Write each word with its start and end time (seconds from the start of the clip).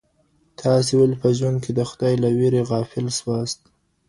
تاسي 0.61 0.93
ولي 0.97 1.15
په 1.21 1.29
ژوند 1.37 1.57
کي 1.63 1.71
د 1.75 1.81
خدای 1.89 2.13
له 2.23 2.29
وېرې 2.37 2.61
غافل 2.69 3.05
سواست؟ 3.19 3.59